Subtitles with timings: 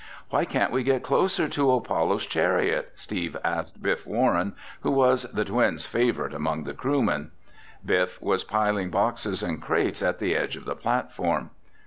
[0.31, 5.45] "Why can't we get closer to Apollo's Chariot?" Steve asked Biff Warren, who was the
[5.45, 7.29] twins' favorite among the crewmen.
[7.85, 11.51] Biff was piling boxes and crates at the edge of the platform.